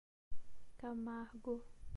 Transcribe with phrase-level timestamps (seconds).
[0.77, 1.61] Camargo